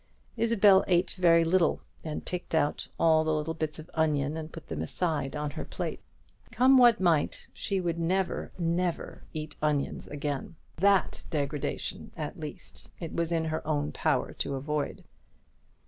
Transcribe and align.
Isabel 0.35 0.83
ate 0.87 1.11
very 1.11 1.43
little, 1.43 1.79
and 2.03 2.25
picked 2.25 2.55
out 2.55 2.87
all 2.99 3.23
the 3.43 3.53
bits 3.53 3.77
of 3.77 3.87
onion 3.93 4.35
and 4.35 4.51
put 4.51 4.65
them 4.65 4.81
aside 4.81 5.35
on 5.35 5.51
her 5.51 5.63
plate. 5.63 6.01
Come 6.51 6.79
what 6.79 6.99
might, 6.99 7.45
she 7.53 7.79
would 7.79 7.99
never, 7.99 8.51
never 8.57 9.21
eat 9.31 9.55
onions 9.61 10.07
again. 10.07 10.55
That 10.77 11.25
degradation, 11.29 12.11
at 12.17 12.39
least, 12.39 12.89
it 12.99 13.13
was 13.13 13.31
in 13.31 13.45
her 13.45 13.61
own 13.67 13.91
power 13.91 14.33
to 14.39 14.55
avoid. 14.55 15.03